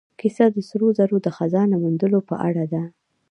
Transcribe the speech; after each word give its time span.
کیسه 0.19 0.45
د 0.55 0.57
سرو 0.69 0.87
زرو 0.97 1.17
د 1.25 1.27
خزانه 1.37 1.75
موندلو 1.83 2.19
په 2.29 2.35
اړه 2.47 2.63
ده. 2.73 2.83